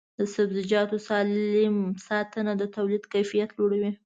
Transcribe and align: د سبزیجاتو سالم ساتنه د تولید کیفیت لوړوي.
د 0.17 0.21
سبزیجاتو 0.35 0.97
سالم 1.07 1.75
ساتنه 2.07 2.51
د 2.57 2.63
تولید 2.75 3.03
کیفیت 3.13 3.49
لوړوي. 3.57 3.91